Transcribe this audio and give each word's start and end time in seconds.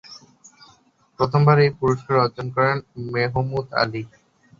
প্রথমবার 1.19 1.57
এই 1.65 1.71
পুরস্কার 1.79 2.15
অর্জন 2.17 2.47
করেন 2.55 2.77
মেহমুদ 3.13 3.65
আলি। 3.81 4.03